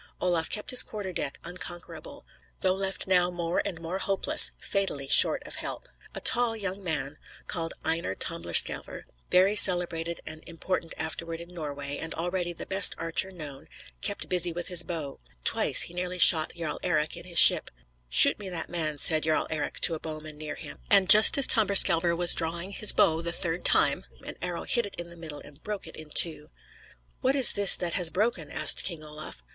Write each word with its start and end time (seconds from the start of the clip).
Olaf 0.19 0.49
kept 0.49 0.71
his 0.71 0.81
quarter 0.81 1.13
deck; 1.13 1.37
unconquerable, 1.43 2.25
though 2.61 2.73
left 2.73 3.05
now 3.05 3.29
more 3.29 3.61
and 3.63 3.79
more 3.79 3.99
hopeless, 3.99 4.51
fatally 4.57 5.07
short 5.07 5.43
of 5.45 5.57
help. 5.57 5.87
A 6.15 6.19
tall 6.19 6.57
young 6.57 6.83
man, 6.83 7.19
called 7.45 7.75
Einar 7.83 8.15
Tamberskelver, 8.15 9.03
very 9.29 9.55
celebrated 9.55 10.19
and 10.25 10.43
important 10.47 10.95
afterward 10.97 11.39
in 11.39 11.49
Norway, 11.53 11.99
and 11.99 12.15
already 12.15 12.51
the 12.51 12.65
best 12.65 12.95
archer 12.97 13.31
known, 13.31 13.67
kept 14.01 14.27
busy 14.27 14.51
with 14.51 14.69
his 14.69 14.81
bow. 14.81 15.19
Twice 15.43 15.81
he 15.83 15.93
nearly 15.93 16.17
shot 16.17 16.53
Jarl 16.55 16.79
Eric 16.81 17.15
in 17.15 17.25
his 17.25 17.37
ship. 17.37 17.69
"Shoot 18.09 18.39
me 18.39 18.49
that 18.49 18.71
man," 18.71 18.97
said 18.97 19.21
Jarl 19.21 19.45
Eric 19.51 19.79
to 19.81 19.93
a 19.93 19.99
bowman 19.99 20.35
near 20.35 20.55
him; 20.55 20.79
and, 20.89 21.11
just 21.11 21.37
as 21.37 21.45
Tamberskelver 21.45 22.15
was 22.15 22.33
drawing 22.33 22.71
his 22.71 22.91
bow 22.91 23.21
the 23.21 23.31
third 23.31 23.63
time, 23.63 24.05
an 24.25 24.33
arrow 24.41 24.63
hit 24.63 24.87
it 24.87 24.95
in 24.95 25.09
the 25.09 25.15
middle 25.15 25.41
and 25.41 25.61
broke 25.63 25.85
it 25.85 25.95
in 25.95 26.09
two. 26.09 26.49
"What 27.19 27.35
is 27.35 27.53
this 27.53 27.75
that 27.75 27.93
has 27.93 28.09
broken?" 28.09 28.49
asked 28.49 28.83
King 28.83 29.03
Olaf. 29.03 29.43